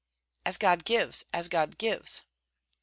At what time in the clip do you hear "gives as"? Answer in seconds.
0.83-1.47